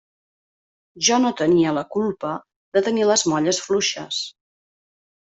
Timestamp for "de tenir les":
2.79-3.25